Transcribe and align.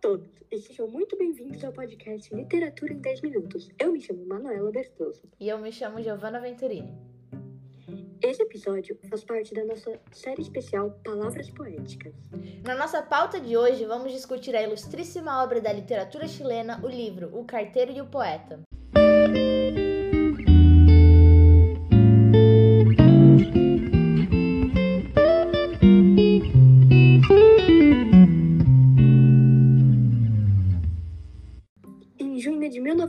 todos 0.00 0.28
e 0.50 0.58
sejam 0.58 0.86
muito 0.86 1.16
bem-vindos 1.18 1.64
ao 1.64 1.72
podcast 1.72 2.32
Literatura 2.32 2.92
em 2.92 2.98
10 2.98 3.20
Minutos. 3.22 3.68
Eu 3.78 3.92
me 3.92 4.00
chamo 4.00 4.24
Manuela 4.26 4.70
Bertoso. 4.70 5.22
E 5.40 5.48
eu 5.48 5.58
me 5.58 5.72
chamo 5.72 6.00
Giovanna 6.00 6.40
Venturini. 6.40 6.96
Esse 8.22 8.42
episódio 8.42 8.96
faz 9.08 9.24
parte 9.24 9.54
da 9.54 9.64
nossa 9.64 9.98
série 10.12 10.42
especial 10.42 10.90
Palavras 11.04 11.50
Poéticas. 11.50 12.14
Na 12.64 12.76
nossa 12.76 13.02
pauta 13.02 13.40
de 13.40 13.56
hoje, 13.56 13.84
vamos 13.86 14.12
discutir 14.12 14.54
a 14.54 14.62
ilustríssima 14.62 15.42
obra 15.42 15.60
da 15.60 15.72
literatura 15.72 16.28
chilena, 16.28 16.80
o 16.84 16.88
livro 16.88 17.36
O 17.36 17.44
Carteiro 17.44 17.90
e 17.90 18.00
o 18.00 18.06
Poeta. 18.06 18.67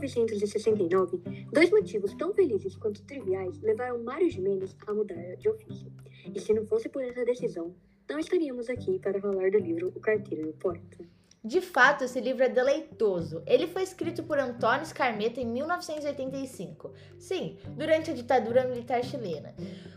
1969, 0.00 1.20
dois 1.52 1.70
motivos 1.70 2.14
tão 2.14 2.32
felizes 2.32 2.74
quanto 2.76 3.02
triviais 3.02 3.60
levaram 3.60 4.02
Mário 4.02 4.30
Gimenez 4.30 4.74
a 4.86 4.94
mudar 4.94 5.36
de 5.36 5.48
ofício. 5.48 5.92
E 6.34 6.40
se 6.40 6.54
não 6.54 6.66
fosse 6.66 6.88
por 6.88 7.02
essa 7.02 7.24
decisão, 7.24 7.74
não 8.08 8.18
estaríamos 8.18 8.68
aqui 8.68 8.98
para 8.98 9.20
falar 9.20 9.50
do 9.50 9.58
livro 9.58 9.92
O 9.94 10.00
Carteiro 10.00 10.48
e 10.48 10.50
o. 10.50 11.20
De 11.42 11.60
fato, 11.62 12.04
esse 12.04 12.20
livro 12.20 12.44
é 12.44 12.48
deleitoso. 12.50 13.42
Ele 13.46 13.66
foi 13.66 13.82
escrito 13.82 14.22
por 14.22 14.38
Antônio 14.38 14.84
Scarmeta 14.84 15.40
em 15.40 15.46
1985. 15.46 16.92
Sim, 17.18 17.58
durante 17.70 18.10
a 18.10 18.14
ditadura 18.14 18.66
militar 18.66 19.02
chilena. 19.02 19.54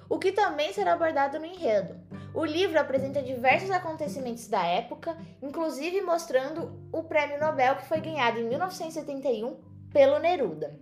O 0.10 0.18
que 0.18 0.32
também 0.32 0.72
será 0.72 0.94
abordado 0.94 1.40
no 1.40 1.46
enredo. 1.46 2.00
O 2.34 2.46
livro 2.46 2.80
apresenta 2.80 3.22
diversos 3.22 3.72
acontecimentos 3.72 4.48
da 4.48 4.66
época, 4.66 5.18
inclusive 5.42 6.02
mostrando 6.02 6.80
o 6.92 7.04
prêmio 7.04 7.40
Nobel 7.40 7.76
que 7.76 7.88
foi 7.88 8.00
ganhado 8.00 8.40
em 8.40 8.48
1971 8.48 9.73
pelo 9.94 10.18
Neruda. 10.18 10.78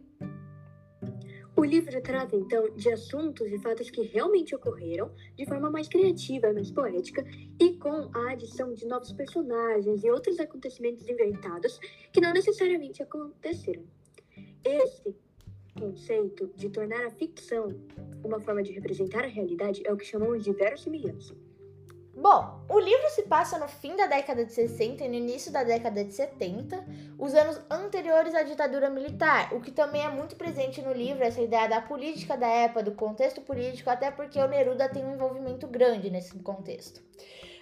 O 1.54 1.66
livro 1.66 2.02
trata 2.02 2.36
então 2.36 2.74
de 2.76 2.90
assuntos 2.90 3.52
e 3.52 3.60
fatos 3.60 3.90
que 3.90 4.04
realmente 4.04 4.56
ocorreram 4.56 5.12
de 5.36 5.46
forma 5.46 5.70
mais 5.70 5.90
criativa 5.90 6.48
e 6.48 6.54
mais 6.54 6.72
poética 6.72 7.24
e 7.60 7.78
com 7.78 8.10
a 8.14 8.32
adição 8.32 8.74
de 8.74 8.88
novos 8.88 9.12
personagens 9.12 10.04
e 10.04 10.10
outros 10.10 10.40
acontecimentos 10.40 11.08
inventados 11.08 11.78
que 12.12 12.22
não 12.22 12.34
necessariamente 12.34 13.04
aconteceram. 13.04 13.84
Esse 14.64 15.14
conceito 15.78 16.50
de 16.56 16.70
tornar 16.70 17.06
a 17.06 17.12
ficção 17.12 17.68
uma 18.24 18.40
forma 18.40 18.64
de 18.64 18.72
representar 18.72 19.26
a 19.26 19.28
realidade 19.28 19.82
é 19.86 19.92
o 19.92 19.98
que 19.98 20.06
chamamos 20.06 20.44
de 20.44 20.54
verossimilhança. 20.54 21.36
Bom, 22.22 22.62
o 22.70 22.78
livro 22.80 23.10
se 23.10 23.24
passa 23.24 23.58
no 23.58 23.68
fim 23.68 23.96
da 23.96 24.06
década 24.06 24.46
de 24.46 24.54
60 24.54 25.04
e 25.04 25.08
no 25.10 25.16
início 25.16 25.52
da 25.52 25.64
década 25.64 26.04
de 26.06 26.14
70, 26.14 26.86
os 27.18 27.34
anos 27.34 27.60
anteriores 27.68 28.36
à 28.36 28.44
ditadura 28.44 28.92
militar, 28.92 29.52
o 29.56 29.60
que 29.60 29.72
também 29.72 30.06
é 30.06 30.08
muito 30.08 30.36
presente 30.36 30.84
no 30.84 30.94
livro, 30.94 31.24
essa 31.24 31.42
ideia 31.42 31.68
da 31.68 31.82
política 31.82 32.38
da 32.38 32.46
época, 32.46 32.84
do 32.84 32.92
contexto 32.92 33.42
político, 33.42 33.90
até 33.90 34.12
porque 34.12 34.38
o 34.38 34.48
Neruda 34.48 34.88
tem 34.88 35.04
um 35.04 35.16
envolvimento 35.16 35.66
grande 35.66 36.12
nesse 36.12 36.38
contexto. 36.38 37.02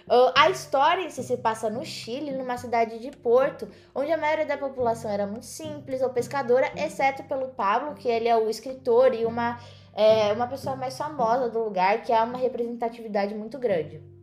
Uh, 0.06 0.30
a 0.36 0.50
história 0.50 1.06
em 1.06 1.10
si 1.10 1.22
se 1.22 1.38
passa 1.38 1.70
no 1.70 1.82
Chile, 1.82 2.32
numa 2.32 2.58
cidade 2.58 2.98
de 2.98 3.10
Porto, 3.12 3.66
onde 3.94 4.12
a 4.12 4.18
maioria 4.18 4.44
da 4.44 4.58
população 4.58 5.10
era 5.10 5.26
muito 5.26 5.46
simples 5.46 6.02
ou 6.02 6.10
pescadora, 6.10 6.70
exceto 6.76 7.22
pelo 7.22 7.48
Pablo, 7.48 7.94
que 7.94 8.08
ele 8.08 8.28
é 8.28 8.36
o 8.36 8.50
escritor 8.50 9.14
e 9.14 9.24
uma, 9.24 9.58
é, 9.94 10.30
uma 10.34 10.46
pessoa 10.46 10.76
mais 10.76 10.98
famosa 10.98 11.48
do 11.48 11.64
lugar, 11.64 12.02
que 12.02 12.12
há 12.12 12.24
uma 12.24 12.36
representatividade 12.36 13.34
muito 13.34 13.58
grande. 13.58 14.19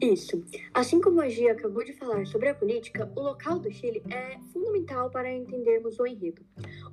Isso. 0.00 0.44
Assim 0.72 1.00
como 1.00 1.20
a 1.20 1.28
Gia 1.28 1.52
acabou 1.52 1.84
de 1.84 1.92
falar 1.92 2.24
sobre 2.24 2.48
a 2.48 2.54
política, 2.54 3.10
o 3.16 3.20
local 3.20 3.58
do 3.58 3.70
Chile 3.70 4.02
é 4.10 4.38
fundamental 4.52 5.10
para 5.10 5.32
entendermos 5.32 5.98
o 5.98 6.06
enredo. 6.06 6.42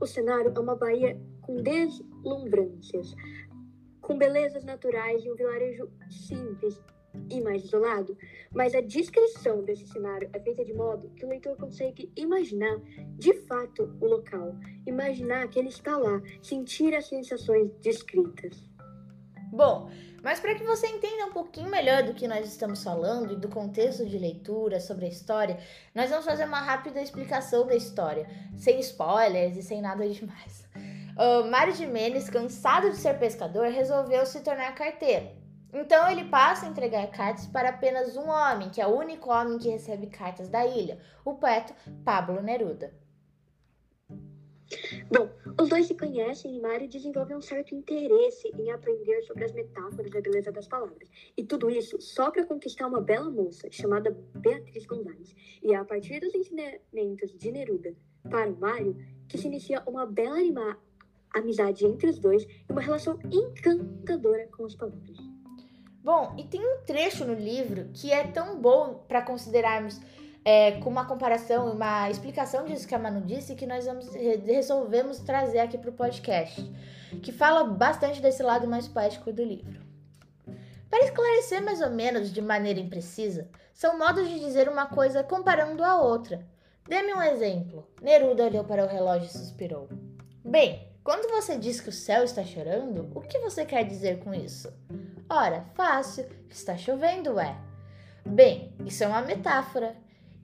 O 0.01 0.07
cenário 0.07 0.51
é 0.55 0.59
uma 0.59 0.75
baía 0.75 1.19
com 1.41 1.57
deslumbrâncias, 1.57 3.13
com 4.01 4.17
belezas 4.17 4.63
naturais 4.63 5.23
e 5.23 5.31
um 5.31 5.35
vilarejo 5.35 5.87
simples 6.09 6.81
e 7.29 7.39
mais 7.41 7.63
isolado, 7.63 8.17
mas 8.51 8.73
a 8.73 8.81
descrição 8.81 9.63
desse 9.63 9.87
cenário 9.87 10.29
é 10.33 10.39
feita 10.39 10.65
de 10.65 10.73
modo 10.73 11.09
que 11.11 11.25
o 11.25 11.29
leitor 11.29 11.55
consegue 11.55 12.11
imaginar 12.15 12.77
de 13.17 13.33
fato 13.41 13.95
o 14.01 14.05
local, 14.05 14.55
imaginar 14.85 15.47
que 15.47 15.59
ele 15.59 15.69
está 15.69 15.95
lá, 15.97 16.21
sentir 16.41 16.93
as 16.95 17.07
sensações 17.07 17.71
descritas. 17.81 18.74
Bom, 19.55 19.89
mas 20.21 20.41
para 20.41 20.53
que 20.53 20.65
você 20.65 20.85
entenda 20.85 21.27
um 21.27 21.31
pouquinho 21.31 21.69
melhor 21.69 22.03
do 22.03 22.13
que 22.13 22.27
nós 22.27 22.45
estamos 22.45 22.83
falando 22.83 23.31
e 23.31 23.37
do 23.37 23.47
contexto 23.47 24.05
de 24.05 24.17
leitura 24.17 24.81
sobre 24.81 25.05
a 25.05 25.07
história, 25.07 25.57
nós 25.93 26.09
vamos 26.09 26.25
fazer 26.25 26.43
uma 26.43 26.59
rápida 26.59 27.01
explicação 27.01 27.65
da 27.65 27.73
história, 27.73 28.27
sem 28.57 28.81
spoilers 28.81 29.55
e 29.55 29.63
sem 29.63 29.81
nada 29.81 30.05
demais. 30.09 30.67
Uh, 31.15 31.49
Mário 31.49 31.73
Jimenez, 31.73 32.29
cansado 32.29 32.89
de 32.89 32.97
ser 32.97 33.17
pescador, 33.17 33.71
resolveu 33.71 34.25
se 34.25 34.41
tornar 34.41 34.75
carteiro. 34.75 35.29
Então 35.73 36.09
ele 36.09 36.25
passa 36.25 36.65
a 36.65 36.69
entregar 36.69 37.07
cartas 37.07 37.47
para 37.47 37.69
apenas 37.69 38.17
um 38.17 38.27
homem, 38.27 38.69
que 38.69 38.81
é 38.81 38.87
o 38.87 38.97
único 38.97 39.31
homem 39.31 39.57
que 39.57 39.69
recebe 39.69 40.07
cartas 40.07 40.49
da 40.49 40.65
ilha, 40.65 40.99
o 41.23 41.35
poeta 41.35 41.73
Pablo 42.03 42.41
Neruda. 42.41 42.91
Bom, 45.11 45.29
os 45.61 45.69
dois 45.69 45.85
se 45.85 45.95
conhecem 45.95 46.55
e 46.55 46.59
Mário 46.59 46.87
desenvolve 46.87 47.35
um 47.35 47.41
certo 47.41 47.75
interesse 47.75 48.51
em 48.57 48.71
aprender 48.71 49.21
sobre 49.23 49.45
as 49.45 49.51
metáforas 49.51 50.11
e 50.11 50.17
a 50.17 50.21
beleza 50.21 50.51
das 50.51 50.67
palavras. 50.67 51.09
E 51.37 51.43
tudo 51.43 51.69
isso 51.69 52.01
só 52.01 52.31
para 52.31 52.45
conquistar 52.45 52.87
uma 52.87 53.01
bela 53.01 53.29
moça 53.29 53.67
chamada 53.71 54.17
Beatriz 54.35 54.85
Gonzalez. 54.85 55.35
E 55.61 55.73
é 55.73 55.77
a 55.77 55.85
partir 55.85 56.19
dos 56.19 56.33
ensinamentos 56.33 57.37
de 57.37 57.51
Neruda 57.51 57.95
para 58.29 58.49
Mário 58.49 58.97
que 59.27 59.37
se 59.37 59.47
inicia 59.47 59.83
uma 59.85 60.05
bela 60.05 60.77
amizade 61.33 61.85
entre 61.85 62.09
os 62.09 62.17
dois 62.17 62.43
e 62.43 62.71
uma 62.71 62.81
relação 62.81 63.19
encantadora 63.31 64.47
com 64.47 64.65
as 64.65 64.75
palavras. 64.75 65.17
Bom, 66.03 66.35
e 66.37 66.43
tem 66.43 66.61
um 66.61 66.83
trecho 66.85 67.25
no 67.25 67.33
livro 67.33 67.89
que 67.91 68.11
é 68.11 68.27
tão 68.27 68.61
bom 68.61 69.03
para 69.07 69.23
considerarmos 69.23 69.99
é, 70.45 70.73
com 70.73 70.91
uma 70.91 71.05
comparação, 71.05 71.71
uma 71.71 72.07
explicação 72.09 72.65
disso 72.65 72.87
que 72.87 72.93
a 72.93 72.99
Manu 72.99 73.21
disse, 73.21 73.55
que 73.55 73.65
nós 73.65 73.85
vamos, 73.85 74.13
resolvemos 74.13 75.17
trazer 75.19 75.57
aqui 75.57 75.75
para 75.75 75.89
o 75.89 75.93
podcast, 75.93 76.61
que 77.23 77.31
fala 77.31 77.63
bastante 77.63 78.21
desse 78.21 78.43
lado 78.43 78.67
mais 78.67 78.87
poético 78.87 79.33
do 79.33 79.43
livro. 79.43 79.83
Para 80.87 81.03
esclarecer 81.03 81.63
mais 81.63 81.81
ou 81.81 81.89
menos 81.89 82.31
de 82.31 82.41
maneira 82.41 82.79
imprecisa, 82.79 83.49
são 83.73 83.97
modos 83.97 84.29
de 84.29 84.39
dizer 84.39 84.69
uma 84.69 84.85
coisa 84.85 85.23
comparando 85.23 85.83
a 85.83 85.99
outra. 85.99 86.45
Dê-me 86.87 87.13
um 87.15 87.23
exemplo. 87.23 87.89
Neruda 87.99 88.45
olhou 88.45 88.63
para 88.63 88.85
o 88.85 88.87
relógio 88.87 89.25
e 89.27 89.37
suspirou. 89.37 89.89
Bem, 90.43 90.87
quando 91.03 91.29
você 91.31 91.57
diz 91.57 91.81
que 91.81 91.89
o 91.89 91.91
céu 91.91 92.23
está 92.23 92.43
chorando, 92.43 93.11
o 93.15 93.21
que 93.21 93.39
você 93.39 93.65
quer 93.65 93.83
dizer 93.83 94.19
com 94.19 94.33
isso? 94.33 94.71
Ora, 95.27 95.65
fácil, 95.73 96.27
está 96.49 96.77
chovendo, 96.77 97.39
é. 97.39 97.57
Bem, 98.23 98.73
isso 98.85 99.03
é 99.03 99.07
uma 99.07 99.21
metáfora. 99.23 99.95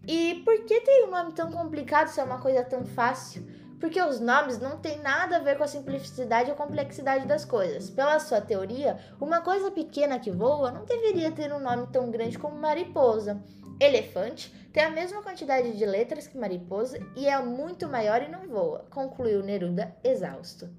E 0.08 0.42
por 0.44 0.66
que 0.66 0.82
tem 0.82 1.06
um 1.06 1.12
nome 1.12 1.34
tão 1.34 1.52
complicado 1.52 2.08
se 2.08 2.20
é 2.20 2.24
uma 2.24 2.40
coisa 2.40 2.64
tão 2.64 2.84
fácil? 2.84 3.46
Porque 3.80 4.02
os 4.02 4.20
nomes 4.20 4.60
não 4.60 4.78
têm 4.78 5.00
nada 5.00 5.38
a 5.38 5.40
ver 5.40 5.58
com 5.58 5.64
a 5.64 5.68
simplicidade 5.68 6.50
ou 6.50 6.56
complexidade 6.56 7.28
das 7.28 7.46
coisas. 7.46 7.90
Pela 7.90 8.20
sua 8.20 8.42
teoria, 8.42 8.98
uma 9.20 9.42
coisa 9.42 9.72
pequena 9.72 10.20
que 10.20 10.32
voa 10.32 10.72
não 10.72 10.86
deveria 10.86 11.32
ter 11.32 11.52
um 11.52 11.60
nome 11.60 11.88
tão 11.92 12.10
grande 12.12 12.38
como 12.38 12.56
mariposa. 12.56 13.42
Elefante 13.80 14.54
tem 14.72 14.84
a 14.84 14.90
mesma 14.92 15.24
quantidade 15.24 15.76
de 15.76 15.86
letras 15.86 16.28
que 16.28 16.38
mariposa 16.38 17.00
e 17.16 17.28
é 17.28 17.40
muito 17.40 17.90
maior 17.90 18.22
e 18.22 18.30
não 18.30 18.48
voa, 18.48 18.86
concluiu 18.92 19.42
Neruda 19.42 19.96
exausto. 20.04 20.70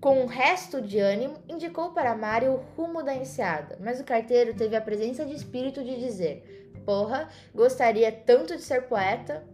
Com 0.00 0.22
um 0.22 0.26
resto 0.26 0.80
de 0.80 0.98
ânimo, 0.98 1.38
indicou 1.48 1.90
para 1.90 2.16
Mário 2.16 2.52
o 2.52 2.56
rumo 2.76 3.02
da 3.02 3.14
enseada, 3.14 3.76
mas 3.80 4.00
o 4.00 4.04
carteiro 4.04 4.54
teve 4.54 4.76
a 4.76 4.80
presença 4.80 5.26
de 5.26 5.34
espírito 5.34 5.82
de 5.82 5.98
dizer: 5.98 6.67
Porra, 6.88 7.28
gostaria 7.54 8.10
tanto 8.10 8.56
de 8.56 8.62
ser 8.62 8.88
poeta. 8.88 9.46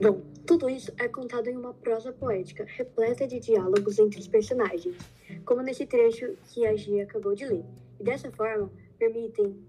Bom, 0.00 0.22
tudo 0.46 0.70
isso 0.70 0.90
é 0.98 1.06
contado 1.08 1.46
em 1.48 1.58
uma 1.58 1.74
prosa 1.74 2.10
poética, 2.10 2.64
repleta 2.66 3.26
de 3.26 3.38
diálogos 3.38 3.98
entre 3.98 4.18
os 4.18 4.26
personagens, 4.26 4.96
como 5.44 5.60
nesse 5.60 5.84
trecho 5.84 6.38
que 6.46 6.66
a 6.66 6.74
Gia 6.74 7.02
acabou 7.02 7.34
de 7.34 7.44
ler. 7.44 7.66
E 8.00 8.02
dessa 8.02 8.30
forma, 8.30 8.72
permitem 8.98 9.62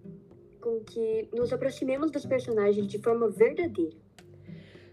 com 0.61 0.79
que 0.85 1.27
nos 1.33 1.51
aproximemos 1.51 2.11
dos 2.11 2.25
personagens 2.25 2.87
de 2.87 2.97
forma 2.99 3.27
verdadeira. 3.27 3.97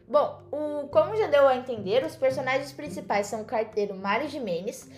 Bom, 0.09 0.43
o, 0.51 0.89
como 0.89 1.15
já 1.15 1.29
deu 1.29 1.47
a 1.47 1.57
entender, 1.57 2.05
os 2.05 2.17
personagens 2.17 2.73
principais 2.73 3.29
são 3.29 3.43
o 3.43 3.45
carteiro 3.45 3.95
Mário 3.95 4.29
Jimenez, 4.29 4.91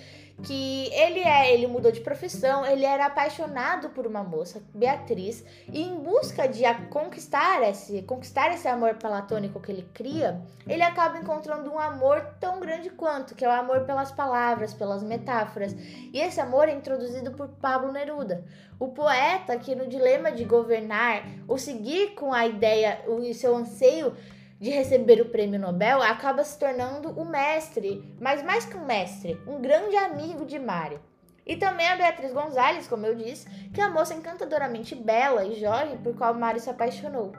que 0.43 0.89
ele 0.93 1.21
é, 1.21 1.53
ele 1.53 1.67
mudou 1.67 1.91
de 1.91 2.01
profissão, 2.01 2.65
ele 2.65 2.85
era 2.85 3.07
apaixonado 3.07 3.91
por 3.91 4.07
uma 4.07 4.23
moça, 4.23 4.63
Beatriz, 4.73 5.45
e 5.73 5.83
em 5.83 5.97
busca 5.97 6.47
de 6.47 6.63
conquistar 6.91 7.63
esse, 7.69 8.03
conquistar 8.03 8.53
esse 8.53 8.69
amor 8.69 8.95
platônico 8.95 9.61
que 9.61 9.73
ele 9.73 9.89
cria, 9.93 10.41
ele 10.67 10.83
acaba 10.83 11.19
encontrando 11.19 11.71
um 11.73 11.79
amor 11.79 12.35
tão 12.39 12.61
grande 12.61 12.91
quanto, 12.91 13.35
que 13.35 13.45
é 13.45 13.49
o 13.49 13.53
amor 13.53 13.81
pelas 13.81 14.13
palavras, 14.13 14.73
pelas 14.73 15.03
metáforas. 15.03 15.75
E 16.13 16.21
esse 16.21 16.41
amor 16.41 16.69
é 16.69 16.73
introduzido 16.73 17.33
por 17.33 17.49
Pablo 17.49 17.91
Neruda, 17.91 18.45
o 18.79 18.89
poeta 18.89 19.59
que 19.59 19.75
no 19.75 19.89
dilema 19.89 20.31
de 20.31 20.45
governar 20.45 21.25
ou 21.49 21.59
seguir 21.59 22.15
com 22.15 22.33
a 22.33 22.47
ideia, 22.47 23.01
o 23.09 23.35
seu 23.35 23.57
anseio 23.57 24.15
de 24.61 24.71
receber 24.71 25.21
o 25.21 25.31
prêmio 25.31 25.59
Nobel, 25.59 26.03
acaba 26.03 26.43
se 26.43 26.59
tornando 26.59 27.11
o 27.11 27.25
mestre, 27.25 28.17
mas 28.21 28.43
mais 28.43 28.65
que 28.65 28.77
um 28.77 28.85
mestre, 28.85 29.41
um 29.47 29.61
grande 29.61 29.97
amigo 29.97 30.45
de 30.45 30.59
Mário. 30.59 31.01
E 31.47 31.57
também 31.57 31.87
a 31.89 31.97
Beatriz 31.97 32.33
Gonzalez, 32.33 32.87
como 32.87 33.07
eu 33.07 33.15
disse, 33.15 33.49
que 33.71 33.81
é 33.81 33.85
a 33.85 33.91
moça 33.91 34.15
encantadoramente 34.15 34.95
bela 34.95 35.45
e 35.45 35.59
jovem 35.59 35.97
por 35.99 36.15
qual 36.15 36.35
Mário 36.35 36.61
se 36.61 36.69
apaixonou. 36.69 37.33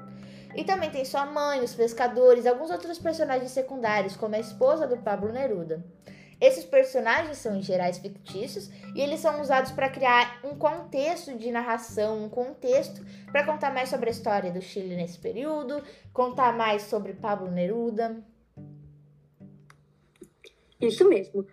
E 0.56 0.64
também 0.64 0.90
tem 0.90 1.06
sua 1.06 1.26
mãe, 1.26 1.62
os 1.62 1.76
pescadores, 1.76 2.48
alguns 2.48 2.72
outros 2.72 2.98
personagens 2.98 3.52
secundários, 3.52 4.16
como 4.16 4.36
a 4.36 4.40
esposa 4.40 4.88
do 4.88 4.98
Pablo 4.98 5.32
Neruda. 5.32 5.86
Esses 6.42 6.64
personagens 6.64 7.38
são 7.38 7.58
em 7.58 7.62
gerais 7.62 7.98
fictícios 7.98 8.70
e 8.96 9.02
eles 9.02 9.20
são 9.20 9.42
usados 9.42 9.72
para 9.72 9.90
criar 9.90 10.40
um 10.44 10.58
contexto 10.58 11.38
de 11.38 11.52
narração, 11.52 12.24
um 12.24 12.30
contexto 12.30 13.06
para 13.32 13.46
contar 13.46 13.74
mais 13.74 13.90
sobre 13.90 14.10
a 14.10 14.12
história 14.12 14.52
do 14.52 14.62
Chile 14.62 14.96
nesse 14.96 15.20
período, 15.20 15.84
contar 16.14 16.56
mais 16.56 16.84
sobre 16.84 17.14
Pablo 17.14 17.52
Neruda. 17.52 18.24
Isso 20.80 21.10
mesmo. 21.10 21.46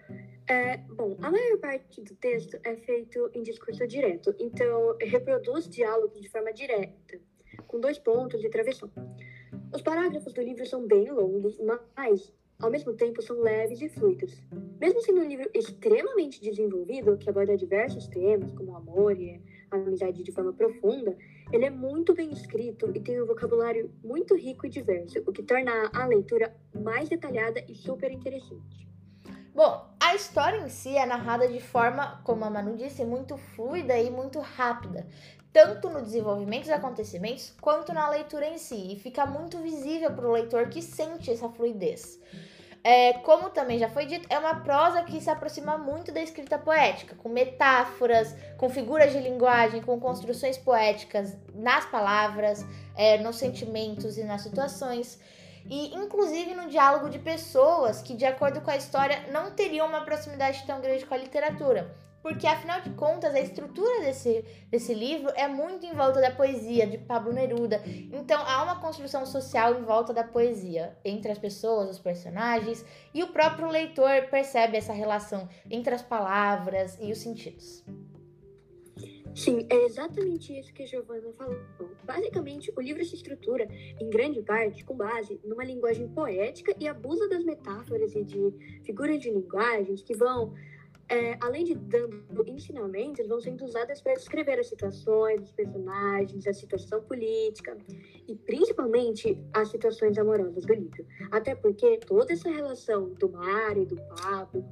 É, 0.49 0.77
bom, 0.77 1.17
a 1.21 1.33
maior 1.33 1.59
parte 1.59 2.01
do 2.03 2.15
texto 2.15 2.57
é 2.63 2.77
feito 2.77 3.29
em 3.35 3.43
discurso 3.43 3.85
direto, 3.89 4.33
então 4.39 4.97
reproduz 5.01 5.69
diálogos 5.69 6.21
de 6.21 6.29
forma 6.29 6.53
direta, 6.53 7.19
com 7.67 7.81
dois 7.81 7.99
pontos 7.99 8.41
de 8.41 8.49
travessão. 8.49 8.89
Os 9.75 9.83
parágrafos 9.83 10.33
do 10.33 10.41
livro 10.41 10.65
são 10.65 10.87
bem 10.87 11.11
longos, 11.11 11.59
mas 11.59 12.33
ao 12.61 12.71
mesmo 12.71 12.95
tempo 12.95 13.23
são 13.23 13.41
leves 13.41 13.81
e 13.83 13.89
fluidos. 13.89 14.43
Mesmo 14.81 15.01
sendo 15.03 15.21
um 15.21 15.29
livro 15.29 15.51
extremamente 15.55 16.41
desenvolvido, 16.41 17.17
que 17.17 17.29
aborda 17.29 17.57
diversos 17.57 18.09
temas, 18.09 18.53
como 18.53 18.77
amor 18.77 19.19
e 19.19 19.41
amizade 19.71 20.23
de 20.23 20.33
forma 20.33 20.53
profunda, 20.53 21.17
ele 21.53 21.65
é 21.65 21.71
muito 21.71 22.15
bem 22.15 22.33
escrito 22.33 22.91
e 22.95 23.01
tem 23.01 23.21
um 23.21 23.27
vocabulário 23.27 23.91
muito 24.03 24.35
rico 24.35 24.67
e 24.67 24.71
diverso, 24.71 25.23
o 25.27 25.33
que 25.33 25.43
torna 25.43 25.91
a 25.93 26.07
leitura 26.07 26.55
mais 26.75 27.09
detalhada 27.09 27.65
e 27.69 27.75
super 27.75 28.11
interessante. 28.11 28.87
Bom, 29.57 29.87
a 29.99 30.15
história 30.15 30.59
em 30.59 30.69
si 30.69 30.95
é 30.99 31.07
narrada 31.07 31.49
de 31.49 31.61
forma, 31.61 32.21
como 32.25 32.45
a 32.45 32.51
Manu 32.51 32.77
disse, 32.77 33.03
muito 33.07 33.39
fluida 33.39 33.99
e 33.99 34.11
muito 34.11 34.39
rápida, 34.39 35.07
tanto 35.51 35.89
no 35.89 36.03
desenvolvimento 36.03 36.65
dos 36.65 36.73
acontecimentos 36.73 37.55
quanto 37.59 37.91
na 37.95 38.07
leitura 38.11 38.47
em 38.47 38.59
si, 38.59 38.93
e 38.93 39.01
fica 39.01 39.25
muito 39.25 39.57
visível 39.63 40.13
para 40.13 40.29
o 40.29 40.33
leitor 40.33 40.69
que 40.69 40.83
sente 40.83 41.31
essa 41.31 41.49
fluidez. 41.49 42.21
É, 42.85 43.15
como 43.15 43.49
também 43.49 43.79
já 43.79 43.89
foi 43.89 44.05
dito, 44.05 44.27
é 44.29 44.39
uma 44.39 44.57
prosa 44.57 45.03
que 45.05 45.23
se 45.23 45.31
aproxima 45.31 45.79
muito 45.79 46.13
da 46.13 46.21
escrita 46.21 46.59
poética, 46.59 47.17
com 47.17 47.31
metáforas, 47.31 48.37
com 48.59 48.69
figuras 48.69 49.11
de 49.11 49.21
linguagem, 49.21 49.81
com 49.81 49.99
construções 49.99 50.59
poéticas 50.59 51.35
nas 51.55 51.87
palavras, 51.87 52.63
é, 52.95 53.17
nos 53.17 53.37
sentimentos 53.37 54.19
e 54.19 54.25
nas 54.25 54.43
situações. 54.43 55.19
E 55.69 55.95
inclusive 55.95 56.55
no 56.55 56.69
diálogo 56.69 57.09
de 57.09 57.19
pessoas 57.19 58.03
que, 58.03 58.15
de 58.15 58.25
acordo 58.25 58.61
com 58.61 58.71
a 58.71 58.77
história, 58.77 59.27
não 59.33 59.51
teriam 59.51 59.87
uma 59.87 60.05
proximidade 60.05 60.65
tão 60.67 60.81
grande 60.81 61.05
com 61.07 61.15
a 61.15 61.19
literatura 61.19 61.95
porque 62.27 62.45
afinal 62.45 62.81
de 62.81 62.91
contas 62.91 63.33
a 63.37 63.39
estrutura 63.39 64.01
desse, 64.01 64.45
desse 64.69 64.93
livro 64.93 65.31
é 65.37 65.47
muito 65.47 65.87
em 65.87 65.95
volta 65.95 66.21
da 66.21 66.33
poesia 66.33 66.85
de 66.85 66.99
Pablo 66.99 67.33
Neruda. 67.33 67.81
Então 67.87 68.43
há 68.45 68.65
uma 68.65 68.81
construção 68.81 69.25
social 69.25 69.79
em 69.79 69.85
volta 69.85 70.13
da 70.13 70.25
poesia 70.25 70.99
entre 71.05 71.31
as 71.31 71.39
pessoas, 71.39 71.89
os 71.89 72.01
personagens, 72.01 72.85
e 73.15 73.23
o 73.23 73.29
próprio 73.29 73.69
leitor 73.69 74.27
percebe 74.29 74.77
essa 74.77 74.93
relação 74.93 75.49
entre 75.71 75.95
as 75.95 76.03
palavras 76.03 76.99
e 77.01 77.13
os 77.13 77.19
sentidos. 77.19 77.85
Sim, 79.37 79.67
é 79.69 79.85
exatamente 79.85 80.59
isso 80.59 80.73
que 80.73 80.87
Giovanna 80.87 81.31
falou. 81.37 81.61
Basicamente, 82.05 82.73
o 82.75 82.81
livro 82.81 83.05
se 83.05 83.17
estrutura, 83.17 83.69
em 84.01 84.09
grande 84.09 84.41
parte, 84.41 84.83
com 84.83 84.97
base 84.97 85.39
numa 85.45 85.63
linguagem 85.63 86.09
poética 86.09 86.75
e 86.81 86.89
abusa 86.89 87.29
das 87.29 87.45
metáforas 87.45 88.15
e 88.17 88.25
de 88.25 88.81
figuras 88.83 89.21
de 89.21 89.31
linguagens 89.31 90.03
que 90.03 90.17
vão 90.17 90.55
é, 91.07 91.37
além 91.41 91.65
de 91.65 91.75
dando 91.75 92.25
ensinamentos, 92.47 93.29
vão 93.29 93.39
sendo 93.39 93.63
usadas 93.63 94.01
para 94.01 94.15
descrever 94.15 94.59
as 94.59 94.69
situações, 94.69 95.43
os 95.43 95.53
personagens, 95.53 96.47
a 96.47 96.55
situação 96.55 97.03
política 97.03 97.77
e 98.27 98.35
principalmente 98.35 99.39
as 99.53 99.69
situações 99.69 100.17
amorosas 100.17 100.65
do 100.65 100.73
livro. 100.73 101.07
Até 101.31 101.55
porque 101.55 101.99
toda 101.99 102.33
essa 102.33 102.49
relação 102.49 103.11
do 103.11 103.29
Mário 103.29 103.83
e 103.83 103.87
do 103.87 103.97
Pablo 103.97 104.65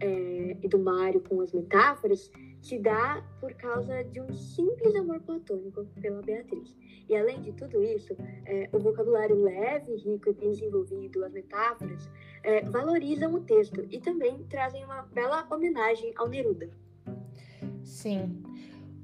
é, 0.00 0.56
e 0.62 0.68
do 0.68 0.78
Mário 0.78 1.20
com 1.22 1.40
as 1.40 1.50
metáforas 1.50 2.30
se 2.62 2.78
dá 2.78 3.22
por 3.40 3.52
causa 3.54 4.04
de 4.04 4.20
um 4.20 4.32
simples 4.32 4.94
amor 4.94 5.20
platônico 5.20 5.84
pela 6.00 6.22
Beatriz. 6.22 6.74
E 7.08 7.16
além 7.16 7.42
de 7.42 7.52
tudo 7.52 7.82
isso, 7.82 8.16
é, 8.46 8.70
o 8.72 8.78
vocabulário 8.78 9.42
leve, 9.42 9.96
rico 9.96 10.30
e 10.30 10.32
bem 10.32 10.50
desenvolvido, 10.50 11.24
as 11.24 11.32
metáforas, 11.32 12.08
é, 12.44 12.62
valorizam 12.62 13.34
o 13.34 13.40
texto 13.40 13.84
e 13.90 14.00
também 14.00 14.44
trazem 14.44 14.84
uma 14.84 15.02
bela 15.02 15.46
homenagem 15.50 16.12
ao 16.16 16.28
Neruda. 16.28 16.70
Sim. 17.82 18.42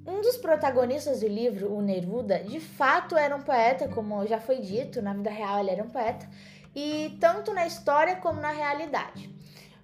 Um 0.06 0.22
dos 0.22 0.38
protagonistas 0.38 1.20
do 1.20 1.28
livro, 1.28 1.70
o 1.70 1.82
Neruda, 1.82 2.38
de 2.38 2.60
fato 2.60 3.16
era 3.16 3.36
um 3.36 3.42
poeta, 3.42 3.88
como 3.88 4.26
já 4.26 4.40
foi 4.40 4.60
dito, 4.60 5.02
na 5.02 5.12
vida 5.12 5.28
real 5.28 5.60
ele 5.60 5.70
era 5.70 5.82
um 5.82 5.90
poeta, 5.90 6.26
e 6.74 7.16
tanto 7.20 7.52
na 7.52 7.66
história 7.66 8.16
como 8.16 8.40
na 8.40 8.50
realidade. 8.50 9.37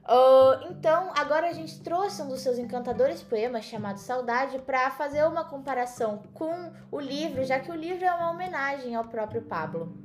Uh, 0.04 0.70
então, 0.70 1.12
agora 1.16 1.48
a 1.48 1.52
gente 1.52 1.80
trouxe 1.80 2.20
um 2.20 2.28
dos 2.28 2.40
seus 2.40 2.58
encantadores 2.58 3.22
poemas 3.22 3.64
chamado 3.64 3.98
Saudade 3.98 4.58
para 4.58 4.90
fazer 4.90 5.24
uma 5.24 5.44
comparação 5.46 6.22
com 6.34 6.70
o 6.90 7.00
livro, 7.00 7.42
já 7.42 7.58
que 7.58 7.70
o 7.70 7.74
livro 7.74 8.04
é 8.04 8.12
uma 8.12 8.30
homenagem 8.30 8.94
ao 8.94 9.04
próprio 9.04 9.40
Pablo. 9.42 9.96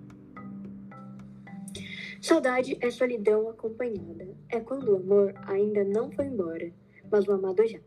Saudade 2.22 2.78
é 2.81 2.90
solidão 2.90 3.50
acompanhada, 3.50 4.28
é 4.50 4.62
quando 4.62 4.90
o 4.90 4.96
amor 4.96 5.34
ainda 5.48 5.84
não 5.84 6.10
foi 6.12 6.25
embora, 6.28 6.72
mas 7.12 7.28
o 7.28 7.34
amado 7.34 7.66
já. 7.68 7.80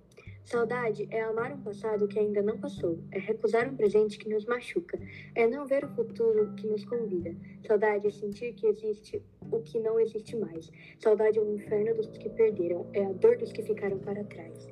Saudade 0.45 1.09
é 1.11 1.23
amar 1.23 1.53
um 1.53 1.61
passado 1.63 2.09
que 2.09 2.19
ainda 2.19 2.43
não 2.43 2.59
passou, 2.59 2.99
é 3.13 3.19
recusar 3.19 3.69
um 3.69 3.77
presente 3.77 4.19
que 4.19 4.29
nos 4.29 4.45
machuca, 4.45 4.99
é 5.35 5.47
não 5.47 5.65
ver 5.65 5.85
o 5.85 5.89
futuro 5.95 6.53
que 6.57 6.67
nos 6.67 6.85
convida. 6.85 7.35
Saudade 7.67 8.09
é 8.09 8.11
sentir 8.11 8.53
que 8.55 8.67
existe 8.67 9.23
o 9.51 9.61
que 9.61 9.79
não 9.79 10.01
existe 10.01 10.37
mais. 10.37 10.71
Saudade 10.99 11.39
é 11.39 11.43
o 11.43 11.55
inferno 11.55 11.95
dos 11.95 12.09
que 12.09 12.29
perderam, 12.29 12.87
é 12.93 13.05
a 13.05 13.13
dor 13.13 13.39
dos 13.39 13.53
que 13.53 13.63
ficaram 13.63 13.99
para 14.01 14.25
trás. 14.25 14.69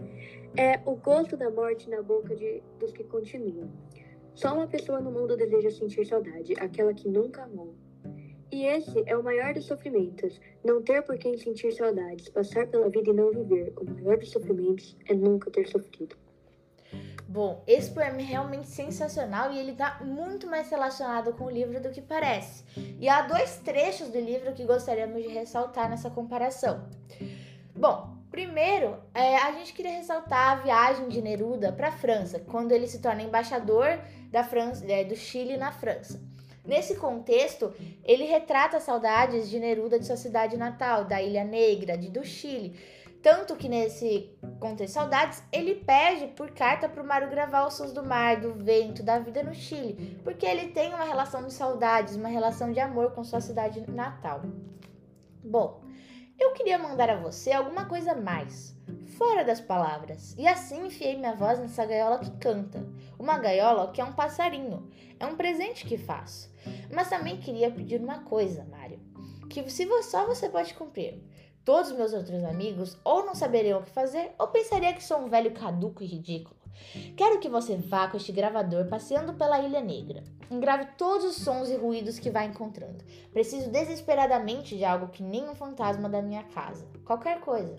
É 0.56 0.80
o 0.84 0.96
gosto 0.96 1.36
da 1.36 1.50
morte 1.50 1.88
na 1.88 2.02
boca 2.02 2.34
de, 2.34 2.62
dos 2.78 2.92
que 2.92 3.04
continuam. 3.04 3.70
Só 4.34 4.52
uma 4.54 4.66
pessoa 4.66 5.00
no 5.00 5.12
mundo 5.12 5.36
deseja 5.36 5.70
sentir 5.70 6.04
saudade, 6.04 6.54
aquela 6.58 6.92
que 6.92 7.08
nunca 7.08 7.44
amou. 7.44 7.74
E 8.52 8.64
esse 8.64 9.02
é 9.06 9.16
o 9.16 9.22
maior 9.22 9.54
dos 9.54 9.66
sofrimentos, 9.66 10.40
não 10.64 10.82
ter 10.82 11.02
por 11.02 11.16
quem 11.18 11.38
sentir 11.38 11.72
saudades, 11.72 12.28
passar 12.28 12.66
pela 12.66 12.88
vida 12.88 13.10
e 13.10 13.12
não 13.12 13.30
viver. 13.30 13.72
O 13.76 13.84
maior 13.84 14.18
dos 14.18 14.30
sofrimentos 14.30 14.96
é 15.06 15.14
nunca 15.14 15.50
ter 15.50 15.68
sofrido. 15.68 16.16
Bom, 17.28 17.62
esse 17.64 17.92
poema 17.92 18.20
é 18.20 18.24
realmente 18.24 18.66
sensacional 18.66 19.52
e 19.52 19.58
ele 19.60 19.70
está 19.70 20.00
muito 20.04 20.48
mais 20.48 20.68
relacionado 20.68 21.32
com 21.34 21.44
o 21.44 21.50
livro 21.50 21.80
do 21.80 21.90
que 21.90 22.02
parece. 22.02 22.64
E 22.98 23.08
há 23.08 23.22
dois 23.22 23.58
trechos 23.58 24.08
do 24.08 24.18
livro 24.18 24.52
que 24.52 24.64
gostaríamos 24.64 25.22
de 25.22 25.28
ressaltar 25.28 25.88
nessa 25.88 26.10
comparação. 26.10 26.88
Bom, 27.72 28.16
primeiro, 28.32 28.96
é, 29.14 29.36
a 29.36 29.52
gente 29.52 29.72
queria 29.72 29.92
ressaltar 29.92 30.58
a 30.58 30.62
viagem 30.62 31.08
de 31.08 31.22
Neruda 31.22 31.70
para 31.70 31.88
a 31.88 31.92
França, 31.92 32.40
quando 32.40 32.72
ele 32.72 32.88
se 32.88 33.00
torna 33.00 33.22
embaixador 33.22 34.00
da 34.28 34.42
França, 34.42 34.84
é, 34.90 35.04
do 35.04 35.14
Chile 35.14 35.56
na 35.56 35.70
França. 35.70 36.20
Nesse 36.70 36.94
contexto, 36.94 37.74
ele 38.04 38.22
retrata 38.22 38.78
saudades 38.78 39.50
de 39.50 39.58
Neruda 39.58 39.98
de 39.98 40.06
sua 40.06 40.16
cidade 40.16 40.56
natal, 40.56 41.04
da 41.04 41.20
Ilha 41.20 41.42
Negra, 41.42 41.98
de 41.98 42.08
do 42.08 42.24
Chile. 42.24 42.78
Tanto 43.20 43.56
que 43.56 43.68
nesse 43.68 44.38
contexto 44.60 44.94
saudades, 44.94 45.42
ele 45.50 45.74
pede 45.74 46.28
por 46.28 46.52
carta 46.52 46.88
para 46.88 47.02
o 47.02 47.04
Mário 47.04 47.28
gravar 47.28 47.66
os 47.66 47.74
sons 47.74 47.92
do 47.92 48.04
mar, 48.04 48.40
do 48.40 48.54
vento, 48.54 49.02
da 49.02 49.18
vida 49.18 49.42
no 49.42 49.52
Chile, 49.52 50.16
porque 50.22 50.46
ele 50.46 50.68
tem 50.68 50.94
uma 50.94 51.02
relação 51.02 51.44
de 51.44 51.52
saudades, 51.52 52.14
uma 52.14 52.28
relação 52.28 52.70
de 52.70 52.78
amor 52.78 53.10
com 53.14 53.24
sua 53.24 53.40
cidade 53.40 53.84
natal. 53.90 54.40
Bom, 55.42 55.82
eu 56.38 56.52
queria 56.52 56.78
mandar 56.78 57.10
a 57.10 57.16
você 57.16 57.50
alguma 57.50 57.86
coisa 57.86 58.14
mais, 58.14 58.76
fora 59.10 59.44
das 59.44 59.60
palavras, 59.60 60.34
e 60.38 60.46
assim 60.46 60.86
enfiei 60.86 61.16
minha 61.16 61.34
voz 61.34 61.58
nessa 61.58 61.84
gaiola 61.84 62.18
que 62.18 62.30
canta. 62.38 62.86
Uma 63.18 63.38
gaiola 63.38 63.90
que 63.92 64.00
é 64.00 64.04
um 64.04 64.12
passarinho, 64.12 64.90
é 65.18 65.26
um 65.26 65.36
presente 65.36 65.84
que 65.84 65.98
faço. 65.98 66.50
Mas 66.92 67.08
também 67.08 67.38
queria 67.38 67.70
pedir 67.70 68.00
uma 68.00 68.20
coisa, 68.20 68.64
Mário, 68.64 69.00
que 69.48 69.68
se 69.70 69.84
você, 69.84 70.10
só 70.10 70.26
você 70.26 70.48
pode 70.48 70.74
cumprir. 70.74 71.22
Todos 71.64 71.92
meus 71.92 72.14
outros 72.14 72.42
amigos 72.44 72.98
ou 73.04 73.26
não 73.26 73.34
saberiam 73.34 73.80
o 73.80 73.82
que 73.82 73.90
fazer 73.90 74.32
ou 74.38 74.48
pensariam 74.48 74.94
que 74.94 75.04
sou 75.04 75.18
um 75.18 75.28
velho 75.28 75.52
caduco 75.52 76.02
e 76.02 76.06
ridículo. 76.06 76.59
Quero 77.16 77.38
que 77.38 77.48
você 77.48 77.76
vá 77.76 78.08
com 78.08 78.16
este 78.16 78.32
gravador 78.32 78.86
passeando 78.86 79.34
pela 79.34 79.60
Ilha 79.60 79.80
Negra. 79.80 80.22
Engrave 80.50 80.86
todos 80.98 81.24
os 81.24 81.36
sons 81.36 81.68
e 81.70 81.76
ruídos 81.76 82.18
que 82.18 82.30
vai 82.30 82.46
encontrando. 82.46 83.04
Preciso 83.32 83.70
desesperadamente 83.70 84.76
de 84.76 84.84
algo 84.84 85.08
que 85.08 85.22
nem 85.22 85.48
um 85.48 85.54
fantasma 85.54 86.08
da 86.08 86.20
minha 86.20 86.42
casa. 86.44 86.86
Qualquer 87.04 87.40
coisa. 87.40 87.76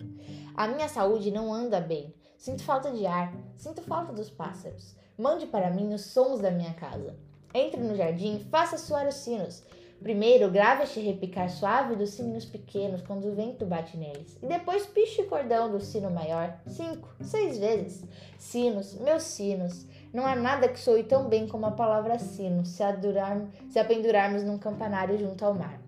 A 0.54 0.66
minha 0.68 0.88
saúde 0.88 1.30
não 1.30 1.52
anda 1.52 1.80
bem. 1.80 2.14
Sinto 2.36 2.64
falta 2.64 2.90
de 2.90 3.06
ar, 3.06 3.32
sinto 3.56 3.82
falta 3.82 4.12
dos 4.12 4.30
pássaros. 4.30 4.96
Mande 5.16 5.46
para 5.46 5.70
mim 5.70 5.92
os 5.94 6.06
sons 6.06 6.40
da 6.40 6.50
minha 6.50 6.74
casa. 6.74 7.14
Entre 7.54 7.80
no 7.80 7.94
jardim, 7.94 8.40
faça 8.50 8.78
soar 8.78 9.06
os 9.06 9.16
sinos. 9.16 9.62
Primeiro, 10.02 10.50
grave 10.50 10.82
este 10.82 10.98
repicar 10.98 11.48
suave 11.48 11.94
dos 11.94 12.10
sininhos 12.10 12.44
pequenos 12.44 13.02
quando 13.02 13.26
o 13.26 13.34
vento 13.34 13.64
bate 13.64 13.96
neles. 13.96 14.36
E 14.42 14.46
depois 14.46 14.84
piche 14.84 15.22
o 15.22 15.28
cordão 15.28 15.70
do 15.70 15.80
sino 15.80 16.10
maior, 16.10 16.58
cinco, 16.66 17.08
seis 17.20 17.58
vezes. 17.58 18.04
Sinos, 18.36 18.98
meus 18.98 19.22
sinos. 19.22 19.86
Não 20.12 20.26
há 20.26 20.34
nada 20.34 20.68
que 20.68 20.80
soe 20.80 21.04
tão 21.04 21.28
bem 21.28 21.46
como 21.46 21.66
a 21.66 21.70
palavra 21.70 22.18
sino, 22.18 22.66
se, 22.66 22.82
adurar, 22.82 23.46
se 23.70 23.78
a 23.78 23.84
pendurarmos 23.84 24.42
num 24.42 24.58
campanário 24.58 25.16
junto 25.16 25.44
ao 25.44 25.54
mar. 25.54 25.80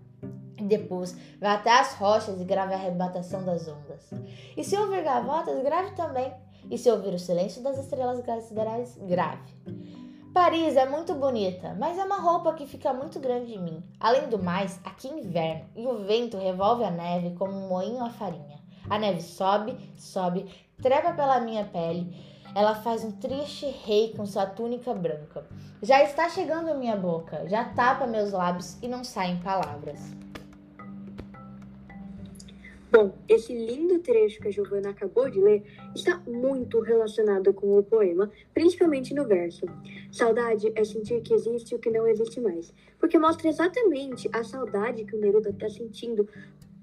E 0.57 0.63
depois, 0.63 1.15
vá 1.39 1.55
até 1.55 1.77
as 1.77 1.93
rochas 1.95 2.39
e 2.39 2.45
grave 2.45 2.73
a 2.73 2.77
arrebatação 2.77 3.43
das 3.43 3.67
ondas. 3.67 4.09
E 4.55 4.63
se 4.63 4.77
ouvir 4.77 5.03
gavotas, 5.03 5.61
grave 5.61 5.91
também. 5.91 6.33
E 6.71 6.77
se 6.77 6.89
ouvir 6.89 7.13
o 7.13 7.19
silêncio 7.19 7.61
das 7.61 7.77
estrelas 7.77 8.23
siderais, 8.45 8.97
grave. 9.01 9.53
Paris 10.35 10.75
é 10.75 10.85
muito 10.85 11.15
bonita, 11.15 11.73
mas 11.79 11.97
é 11.97 12.03
uma 12.03 12.19
roupa 12.19 12.53
que 12.55 12.67
fica 12.67 12.91
muito 12.91 13.21
grande 13.21 13.53
em 13.53 13.57
mim. 13.57 13.81
Além 13.97 14.27
do 14.27 14.37
mais, 14.37 14.77
aqui 14.83 15.07
é 15.07 15.17
inverno 15.17 15.69
e 15.73 15.87
o 15.87 16.03
vento 16.03 16.37
revolve 16.37 16.83
a 16.83 16.91
neve 16.91 17.33
como 17.37 17.53
um 17.53 17.69
moinho 17.69 18.03
a 18.03 18.09
farinha. 18.09 18.59
A 18.89 18.99
neve 18.99 19.21
sobe, 19.21 19.77
sobe, 19.97 20.53
trepa 20.81 21.13
pela 21.13 21.39
minha 21.39 21.63
pele. 21.63 22.13
Ela 22.53 22.75
faz 22.75 23.05
um 23.05 23.13
triste 23.13 23.65
rei 23.85 24.13
com 24.13 24.25
sua 24.25 24.45
túnica 24.45 24.93
branca. 24.93 25.47
Já 25.81 26.03
está 26.03 26.27
chegando 26.27 26.69
à 26.69 26.73
minha 26.73 26.97
boca, 26.97 27.47
já 27.47 27.63
tapa 27.69 28.05
meus 28.05 28.33
lábios 28.33 28.77
e 28.83 28.89
não 28.89 29.05
saem 29.05 29.37
palavras. 29.37 30.01
Bom, 32.95 33.13
esse 33.27 33.53
lindo 33.53 33.99
trecho 33.99 34.39
que 34.39 34.47
a 34.47 34.51
Giovana 34.51 34.91
acabou 34.91 35.29
de 35.29 35.37
ler 35.37 35.65
está 35.93 36.17
muito 36.25 36.79
relacionado 36.79 37.53
com 37.53 37.77
o 37.77 37.83
poema, 37.83 38.31
principalmente 38.53 39.13
no 39.13 39.25
verso. 39.25 39.65
Saudade 40.09 40.71
é 40.73 40.85
sentir 40.85 41.19
que 41.19 41.33
existe 41.33 41.75
o 41.75 41.79
que 41.79 41.91
não 41.91 42.07
existe 42.07 42.39
mais, 42.39 42.73
porque 42.97 43.19
mostra 43.19 43.49
exatamente 43.49 44.29
a 44.31 44.45
saudade 44.45 45.03
que 45.03 45.13
o 45.13 45.19
Neruda 45.19 45.49
está 45.49 45.67
sentindo 45.69 46.25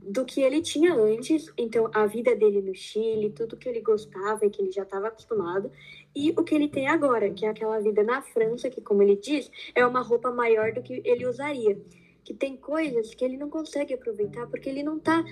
do 0.02 0.22
que 0.26 0.42
ele 0.42 0.60
tinha 0.60 0.92
antes, 0.92 1.50
então 1.56 1.90
a 1.94 2.04
vida 2.04 2.36
dele 2.36 2.60
no 2.60 2.74
Chile, 2.74 3.30
tudo 3.30 3.56
que 3.56 3.66
ele 3.66 3.80
gostava 3.80 4.44
e 4.44 4.50
que 4.50 4.60
ele 4.60 4.70
já 4.70 4.82
estava 4.82 5.08
acostumado, 5.08 5.72
e 6.14 6.30
o 6.32 6.44
que 6.44 6.54
ele 6.54 6.68
tem 6.68 6.88
agora, 6.88 7.30
que 7.30 7.46
é 7.46 7.48
aquela 7.48 7.80
vida 7.80 8.02
na 8.02 8.20
França, 8.20 8.68
que, 8.68 8.82
como 8.82 9.02
ele 9.02 9.16
diz, 9.16 9.50
é 9.74 9.86
uma 9.86 10.02
roupa 10.02 10.30
maior 10.30 10.74
do 10.74 10.82
que 10.82 11.00
ele 11.06 11.24
usaria 11.24 11.80
que 12.24 12.34
tem 12.34 12.56
coisas 12.56 13.14
que 13.14 13.24
ele 13.24 13.36
não 13.36 13.50
consegue 13.50 13.94
aproveitar 13.94 14.46
porque 14.46 14.68
ele 14.68 14.82
não 14.82 14.96
está 14.96 15.24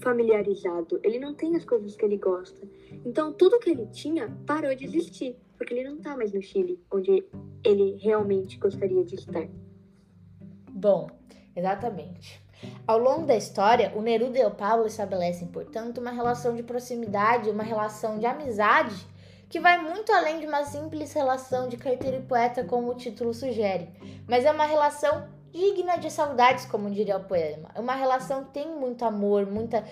familiarizado, 0.00 1.00
ele 1.02 1.18
não 1.18 1.34
tem 1.34 1.56
as 1.56 1.64
coisas 1.64 1.96
que 1.96 2.04
ele 2.04 2.18
gosta. 2.18 2.66
Então, 3.04 3.32
tudo 3.32 3.58
que 3.58 3.70
ele 3.70 3.86
tinha 3.86 4.28
parou 4.46 4.74
de 4.74 4.84
existir, 4.84 5.36
porque 5.56 5.72
ele 5.74 5.88
não 5.88 5.96
está 5.96 6.16
mais 6.16 6.32
no 6.32 6.42
Chile, 6.42 6.78
onde 6.90 7.24
ele 7.64 7.96
realmente 7.96 8.58
gostaria 8.58 9.04
de 9.04 9.14
estar. 9.14 9.48
Bom, 10.70 11.08
exatamente. 11.56 12.42
Ao 12.86 12.98
longo 12.98 13.26
da 13.26 13.36
história, 13.36 13.92
o 13.94 14.02
Neruda 14.02 14.38
e 14.38 14.44
o 14.44 14.50
Pablo 14.50 14.86
estabelecem, 14.86 15.48
portanto, 15.48 15.98
uma 15.98 16.10
relação 16.10 16.54
de 16.54 16.62
proximidade, 16.62 17.50
uma 17.50 17.62
relação 17.62 18.18
de 18.18 18.26
amizade 18.26 19.14
que 19.48 19.60
vai 19.60 19.78
muito 19.78 20.10
além 20.12 20.40
de 20.40 20.46
uma 20.46 20.64
simples 20.64 21.12
relação 21.12 21.68
de 21.68 21.76
carteiro 21.76 22.16
e 22.16 22.22
poeta, 22.22 22.64
como 22.64 22.90
o 22.90 22.94
título 22.96 23.32
sugere, 23.32 23.88
mas 24.26 24.44
é 24.44 24.50
uma 24.50 24.66
relação 24.66 25.28
digna 25.54 25.96
de 25.96 26.10
saudades, 26.10 26.66
como 26.66 26.90
diria 26.90 27.16
o 27.16 27.24
poema. 27.24 27.70
É 27.74 27.80
uma 27.80 27.94
relação 27.94 28.44
que 28.44 28.50
tem 28.50 28.68
muito 28.68 29.04
amor, 29.04 29.46
muita, 29.46 29.84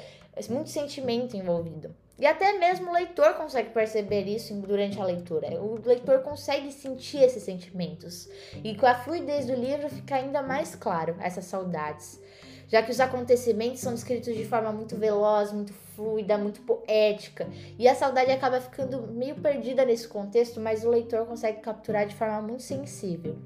muito 0.51 0.69
sentimento 0.69 1.37
envolvido. 1.37 1.95
E 2.19 2.27
até 2.27 2.53
mesmo 2.59 2.91
o 2.91 2.93
leitor 2.93 3.35
consegue 3.35 3.71
perceber 3.71 4.25
isso 4.25 4.55
durante 4.55 5.01
a 5.01 5.05
leitura. 5.05 5.49
O 5.61 5.81
leitor 5.85 6.21
consegue 6.21 6.71
sentir 6.71 7.23
esses 7.23 7.43
sentimentos. 7.43 8.29
E 8.63 8.77
com 8.77 8.87
a 8.87 8.95
fluidez 8.95 9.47
do 9.47 9.55
livro 9.55 9.89
fica 9.89 10.17
ainda 10.17 10.43
mais 10.43 10.75
claro 10.75 11.17
essas 11.21 11.45
saudades. 11.45 12.21
Já 12.69 12.83
que 12.83 12.91
os 12.91 13.01
acontecimentos 13.01 13.81
são 13.81 13.93
descritos 13.93 14.35
de 14.35 14.45
forma 14.45 14.73
muito 14.73 14.97
veloz, 14.97 15.53
muito 15.53 15.73
fluida, 15.95 16.39
muito 16.39 16.61
poética. 16.63 17.49
E 17.79 17.87
a 17.89 17.95
saudade 17.95 18.31
acaba 18.31 18.61
ficando 18.61 19.07
meio 19.09 19.37
perdida 19.37 19.85
nesse 19.85 20.09
contexto, 20.09 20.61
mas 20.61 20.85
o 20.85 20.91
leitor 20.91 21.27
consegue 21.27 21.61
capturar 21.61 22.07
de 22.07 22.15
forma 22.15 22.41
muito 22.41 22.63
sensível. 22.63 23.37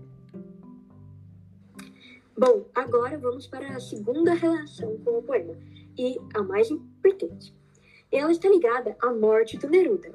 Bom, 2.38 2.66
agora 2.74 3.16
vamos 3.16 3.46
para 3.46 3.74
a 3.74 3.80
segunda 3.80 4.34
relação 4.34 4.98
com 4.98 5.18
o 5.18 5.22
poema, 5.22 5.56
e 5.96 6.18
a 6.34 6.42
mais 6.42 6.70
importante. 6.70 7.56
Ela 8.12 8.30
está 8.30 8.46
ligada 8.46 8.94
à 9.00 9.10
morte 9.10 9.56
do 9.56 9.70
Neruda. 9.70 10.14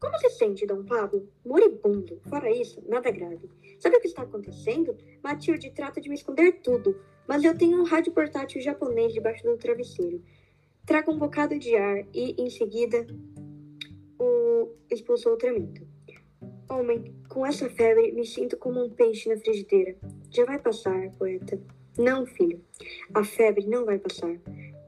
Como 0.00 0.18
se 0.18 0.30
sente, 0.30 0.66
Dom 0.66 0.82
Pablo? 0.82 1.28
Moribundo. 1.44 2.18
Fora 2.30 2.50
isso, 2.50 2.82
nada 2.88 3.10
grave. 3.10 3.50
Sabe 3.78 3.98
o 3.98 4.00
que 4.00 4.06
está 4.06 4.22
acontecendo? 4.22 4.96
Matilde 5.22 5.70
trata 5.70 6.00
de 6.00 6.08
me 6.08 6.14
esconder 6.14 6.60
tudo, 6.62 6.98
mas 7.28 7.44
eu 7.44 7.54
tenho 7.54 7.82
um 7.82 7.84
rádio 7.84 8.12
portátil 8.12 8.62
japonês 8.62 9.12
debaixo 9.12 9.44
do 9.44 9.58
travesseiro. 9.58 10.24
Traga 10.86 11.10
um 11.10 11.18
bocado 11.18 11.58
de 11.58 11.76
ar 11.76 12.06
e, 12.14 12.42
em 12.42 12.48
seguida, 12.48 13.06
o 14.18 14.70
expulsou 14.90 15.34
o 15.34 15.36
tremendo. 15.36 15.86
Homem, 16.74 17.14
com 17.28 17.46
essa 17.46 17.70
febre 17.70 18.10
me 18.10 18.26
sinto 18.26 18.56
como 18.56 18.84
um 18.84 18.90
peixe 18.90 19.28
na 19.28 19.36
frigideira. 19.36 19.96
Já 20.28 20.44
vai 20.44 20.58
passar, 20.58 21.08
poeta. 21.12 21.56
Não, 21.96 22.26
filho. 22.26 22.60
A 23.14 23.22
febre 23.22 23.64
não 23.66 23.84
vai 23.84 23.96
passar. 23.96 24.36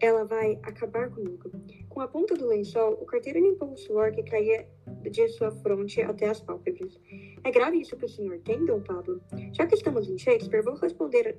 Ela 0.00 0.24
vai 0.24 0.58
acabar 0.64 1.08
comigo. 1.10 1.48
Com 1.88 2.00
a 2.00 2.08
ponta 2.08 2.34
do 2.34 2.46
lençol, 2.46 2.94
o 2.94 3.06
carteiro 3.06 3.38
limpou 3.38 3.72
o 3.72 3.76
suor 3.76 4.10
que 4.10 4.24
caía 4.24 4.68
de 5.08 5.28
sua 5.28 5.52
fronte 5.52 6.02
até 6.02 6.28
as 6.28 6.40
pálpebras. 6.40 6.98
É 7.44 7.52
grave 7.52 7.80
isso 7.80 7.96
que 7.96 8.04
o 8.04 8.08
senhor 8.08 8.40
tem, 8.40 8.64
Dom 8.64 8.80
Pablo? 8.80 9.20
Já 9.52 9.64
que 9.64 9.76
estamos 9.76 10.10
em 10.10 10.18
Shakespeare, 10.18 10.64
vou 10.64 10.74
responder 10.74 11.38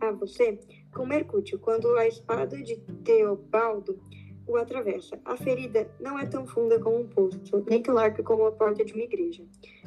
a 0.00 0.12
você 0.12 0.58
com 0.94 1.06
Mercúrio, 1.06 1.58
quando 1.58 1.96
a 1.96 2.06
espada 2.06 2.62
de 2.62 2.76
Teobaldo 3.02 3.98
o 4.48 4.56
atravessa. 4.56 5.18
A 5.24 5.36
ferida 5.36 5.88
não 6.00 6.18
é 6.18 6.26
tão 6.26 6.46
funda 6.46 6.78
como 6.80 7.00
um 7.00 7.06
poço, 7.06 7.40
nem 7.68 7.82
tão 7.82 7.94
larga 7.94 8.22
como 8.22 8.46
a 8.46 8.52
porta 8.52 8.84
de 8.84 8.92
uma 8.94 9.02
igreja, 9.04 9.44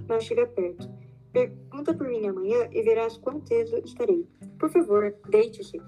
mas 0.07 0.23
chega 0.23 0.45
perto. 0.45 0.89
Pergunta 1.33 1.93
por 1.93 2.07
mim 2.07 2.27
amanhã 2.27 2.69
e 2.71 2.81
verás 2.81 3.17
quão 3.17 3.39
teso 3.39 3.77
estarei. 3.77 4.27
Por 4.59 4.69
favor, 4.69 5.15
deite-se. 5.29 5.81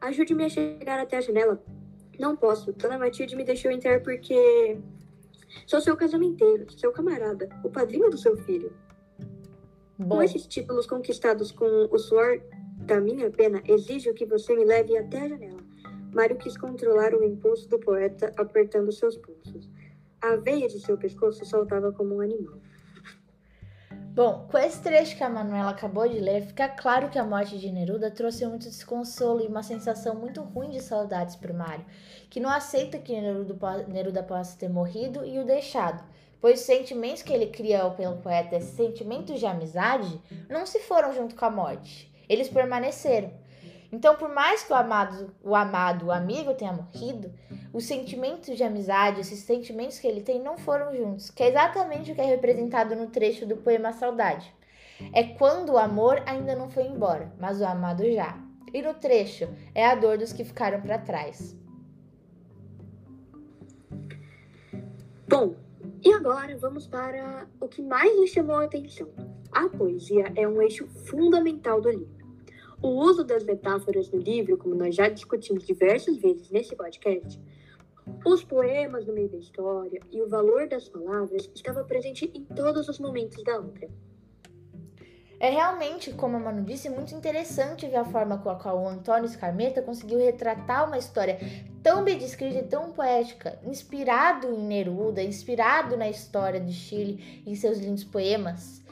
Ajude-me 0.00 0.44
a 0.44 0.48
chegar 0.48 1.00
até 1.00 1.16
a 1.16 1.20
janela. 1.20 1.62
Não 2.18 2.36
posso. 2.36 2.72
Dona 2.72 2.98
Matilde 2.98 3.34
me 3.34 3.44
deixou 3.44 3.70
entrar 3.70 4.02
porque 4.02 4.78
sou 5.66 5.80
seu 5.80 5.96
casamenteiro, 5.96 6.70
seu 6.72 6.92
camarada, 6.92 7.48
o 7.64 7.70
padrinho 7.70 8.08
do 8.08 8.18
seu 8.18 8.36
filho. 8.36 8.72
Bom. 9.98 10.16
Com 10.16 10.22
esses 10.22 10.46
títulos 10.46 10.86
conquistados 10.86 11.50
com 11.50 11.88
o 11.90 11.98
suor 11.98 12.40
da 12.78 13.00
minha 13.00 13.30
pena, 13.30 13.62
exijo 13.66 14.12
que 14.14 14.26
você 14.26 14.54
me 14.54 14.64
leve 14.64 14.96
até 14.96 15.22
a 15.22 15.28
janela. 15.28 15.63
Mário 16.14 16.36
quis 16.36 16.56
controlar 16.56 17.12
o 17.12 17.24
impulso 17.24 17.68
do 17.68 17.78
poeta, 17.78 18.32
apertando 18.36 18.92
seus 18.92 19.16
pulsos. 19.16 19.68
A 20.22 20.36
veia 20.36 20.68
de 20.68 20.78
seu 20.78 20.96
pescoço 20.96 21.44
saltava 21.44 21.92
como 21.92 22.16
um 22.16 22.20
animal. 22.20 22.60
Bom, 24.14 24.46
com 24.48 24.56
esse 24.56 24.80
trecho 24.80 25.16
que 25.16 25.24
a 25.24 25.28
Manuela 25.28 25.70
acabou 25.70 26.08
de 26.08 26.20
ler, 26.20 26.42
fica 26.42 26.68
claro 26.68 27.10
que 27.10 27.18
a 27.18 27.24
morte 27.24 27.58
de 27.58 27.72
Neruda 27.72 28.12
trouxe 28.12 28.46
muito 28.46 28.68
desconsolo 28.68 29.42
e 29.42 29.48
uma 29.48 29.64
sensação 29.64 30.14
muito 30.14 30.40
ruim 30.40 30.70
de 30.70 30.80
saudades 30.80 31.34
para 31.34 31.52
Mário, 31.52 31.84
que 32.30 32.38
não 32.38 32.48
aceita 32.48 32.96
que 32.96 33.20
Neruda, 33.20 33.84
Neruda 33.88 34.22
possa 34.22 34.56
ter 34.56 34.68
morrido 34.68 35.26
e 35.26 35.40
o 35.40 35.44
deixado, 35.44 36.00
pois 36.40 36.60
os 36.60 36.66
sentimentos 36.66 37.22
que 37.24 37.32
ele 37.32 37.48
cria 37.48 37.90
pelo 37.90 38.18
poeta, 38.18 38.54
esses 38.54 38.76
sentimentos 38.76 39.40
de 39.40 39.46
amizade, 39.46 40.22
não 40.48 40.64
se 40.64 40.78
foram 40.78 41.12
junto 41.12 41.34
com 41.34 41.44
a 41.44 41.50
morte, 41.50 42.08
eles 42.28 42.48
permaneceram. 42.48 43.32
Então, 43.92 44.16
por 44.16 44.28
mais 44.28 44.62
que 44.62 44.72
o 44.72 44.76
amado, 44.76 45.34
o 45.42 45.54
amado, 45.54 46.06
o 46.06 46.12
amigo 46.12 46.54
tenha 46.54 46.72
morrido, 46.72 47.32
os 47.72 47.84
sentimentos 47.84 48.56
de 48.56 48.64
amizade, 48.64 49.20
esses 49.20 49.40
sentimentos 49.40 49.98
que 49.98 50.06
ele 50.06 50.20
tem 50.20 50.42
não 50.42 50.58
foram 50.58 50.94
juntos, 50.96 51.30
que 51.30 51.42
é 51.42 51.48
exatamente 51.48 52.12
o 52.12 52.14
que 52.14 52.20
é 52.20 52.24
representado 52.24 52.96
no 52.96 53.08
trecho 53.08 53.46
do 53.46 53.56
poema 53.56 53.92
Saudade. 53.92 54.52
É 55.12 55.24
quando 55.24 55.70
o 55.70 55.78
amor 55.78 56.22
ainda 56.26 56.54
não 56.54 56.70
foi 56.70 56.84
embora, 56.84 57.32
mas 57.38 57.60
o 57.60 57.64
amado 57.64 58.04
já. 58.12 58.38
E 58.72 58.82
no 58.82 58.94
trecho 58.94 59.48
é 59.74 59.86
a 59.86 59.94
dor 59.94 60.18
dos 60.18 60.32
que 60.32 60.44
ficaram 60.44 60.80
para 60.80 60.98
trás. 60.98 61.56
Bom, 65.28 65.54
e 66.04 66.12
agora 66.12 66.56
vamos 66.58 66.86
para 66.86 67.46
o 67.60 67.68
que 67.68 67.82
mais 67.82 68.18
me 68.18 68.26
chamou 68.26 68.56
a 68.56 68.64
atenção. 68.64 69.08
A 69.52 69.68
poesia 69.68 70.32
é 70.36 70.46
um 70.46 70.60
eixo 70.60 70.86
fundamental 70.86 71.80
do 71.80 71.90
livro. 71.90 72.23
O 72.84 72.88
uso 72.88 73.24
das 73.24 73.42
metáforas 73.42 74.10
no 74.10 74.18
livro, 74.18 74.58
como 74.58 74.74
nós 74.74 74.94
já 74.94 75.08
discutimos 75.08 75.64
diversas 75.64 76.18
vezes 76.18 76.50
nesse 76.50 76.76
podcast, 76.76 77.40
os 78.26 78.44
poemas 78.44 79.06
no 79.06 79.14
meio 79.14 79.30
da 79.30 79.38
história 79.38 79.98
e 80.12 80.20
o 80.20 80.28
valor 80.28 80.68
das 80.68 80.86
palavras 80.86 81.50
estava 81.54 81.82
presente 81.82 82.30
em 82.34 82.44
todos 82.44 82.86
os 82.86 82.98
momentos 82.98 83.42
da 83.42 83.58
obra. 83.58 83.88
É 85.40 85.48
realmente, 85.48 86.12
como 86.12 86.36
a 86.36 86.40
Manu 86.40 86.62
disse, 86.62 86.90
muito 86.90 87.14
interessante 87.14 87.88
ver 87.88 87.96
a 87.96 88.04
forma 88.04 88.36
com 88.36 88.50
a 88.50 88.56
qual 88.56 88.82
o 88.82 88.86
Antônio 88.86 89.30
Scarmeta 89.30 89.80
conseguiu 89.80 90.18
retratar 90.18 90.86
uma 90.86 90.98
história 90.98 91.38
tão 91.82 92.04
bem 92.04 92.18
descrita 92.18 92.58
e 92.58 92.68
tão 92.68 92.92
poética, 92.92 93.58
inspirado 93.64 94.46
em 94.52 94.62
Neruda, 94.62 95.22
inspirado 95.22 95.96
na 95.96 96.10
história 96.10 96.60
do 96.60 96.70
Chile 96.70 97.42
e 97.46 97.56
seus 97.56 97.78
lindos 97.78 98.04
poemas. 98.04 98.83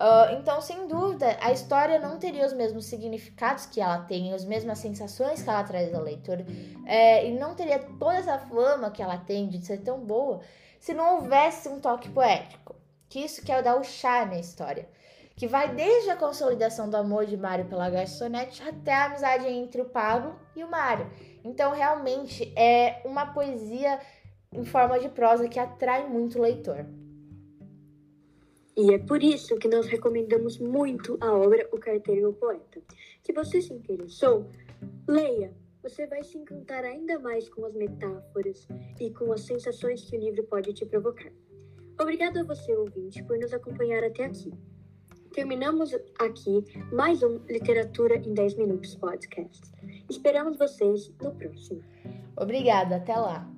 Uh, 0.00 0.38
então, 0.38 0.60
sem 0.60 0.86
dúvida, 0.86 1.36
a 1.40 1.50
história 1.50 1.98
não 1.98 2.20
teria 2.20 2.46
os 2.46 2.52
mesmos 2.52 2.84
significados 2.84 3.66
que 3.66 3.80
ela 3.80 3.98
tem, 3.98 4.32
as 4.32 4.44
mesmas 4.44 4.78
sensações 4.78 5.42
que 5.42 5.50
ela 5.50 5.64
traz 5.64 5.92
ao 5.92 6.02
leitor, 6.02 6.38
é, 6.86 7.26
e 7.26 7.36
não 7.36 7.56
teria 7.56 7.80
toda 7.80 8.14
essa 8.14 8.38
fama 8.38 8.92
que 8.92 9.02
ela 9.02 9.18
tem 9.18 9.48
de 9.48 9.64
ser 9.66 9.78
tão 9.78 9.98
boa 9.98 10.40
se 10.78 10.94
não 10.94 11.16
houvesse 11.16 11.68
um 11.68 11.80
toque 11.80 12.08
poético. 12.08 12.76
Que 13.08 13.20
isso 13.24 13.44
que 13.44 13.50
é 13.50 13.58
o 13.58 13.62
dar 13.62 13.76
o 13.76 13.82
chá 13.82 14.24
na 14.24 14.38
história. 14.38 14.88
Que 15.34 15.48
vai 15.48 15.74
desde 15.74 16.10
a 16.10 16.16
consolidação 16.16 16.88
do 16.88 16.96
amor 16.96 17.26
de 17.26 17.36
Mário 17.36 17.64
pela 17.64 17.90
garçonete 17.90 18.62
até 18.62 18.94
a 18.94 19.06
amizade 19.06 19.48
entre 19.48 19.80
o 19.80 19.86
Pablo 19.86 20.38
e 20.54 20.62
o 20.62 20.70
Mário. 20.70 21.10
Então, 21.44 21.72
realmente, 21.72 22.52
é 22.56 23.02
uma 23.04 23.26
poesia 23.26 23.98
em 24.52 24.64
forma 24.64 24.98
de 25.00 25.08
prosa 25.08 25.48
que 25.48 25.58
atrai 25.58 26.06
muito 26.06 26.38
o 26.38 26.42
leitor. 26.42 26.86
E 28.78 28.94
é 28.94 28.98
por 28.98 29.20
isso 29.24 29.56
que 29.56 29.66
nós 29.66 29.88
recomendamos 29.88 30.56
muito 30.56 31.18
a 31.20 31.32
obra 31.32 31.68
O 31.72 31.78
Carteiro 31.78 32.20
e 32.20 32.24
o 32.26 32.32
Poeta. 32.32 32.80
Se 33.24 33.32
você 33.32 33.60
se 33.60 33.72
interessou, 33.72 34.48
leia. 35.08 35.52
Você 35.82 36.06
vai 36.06 36.22
se 36.22 36.38
encantar 36.38 36.84
ainda 36.84 37.18
mais 37.18 37.48
com 37.48 37.64
as 37.64 37.74
metáforas 37.74 38.68
e 39.00 39.10
com 39.10 39.32
as 39.32 39.40
sensações 39.40 40.04
que 40.04 40.16
o 40.16 40.20
livro 40.20 40.44
pode 40.44 40.72
te 40.72 40.86
provocar. 40.86 41.32
Obrigado 42.00 42.38
a 42.38 42.44
você, 42.44 42.72
ouvinte, 42.76 43.20
por 43.24 43.36
nos 43.36 43.52
acompanhar 43.52 44.04
até 44.04 44.26
aqui. 44.26 44.52
Terminamos 45.32 45.92
aqui 46.16 46.64
mais 46.92 47.20
um 47.24 47.40
Literatura 47.48 48.16
em 48.16 48.32
10 48.32 48.54
Minutos 48.54 48.94
podcast. 48.94 49.60
Esperamos 50.08 50.56
vocês 50.56 51.10
no 51.20 51.34
próximo. 51.34 51.82
Obrigada, 52.36 52.96
até 52.96 53.16
lá! 53.16 53.57